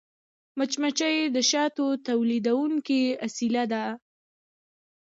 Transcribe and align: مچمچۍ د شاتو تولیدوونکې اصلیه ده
مچمچۍ 0.57 1.17
د 1.35 1.37
شاتو 1.51 1.85
تولیدوونکې 2.07 3.01
اصلیه 3.25 3.63
ده 3.71 3.83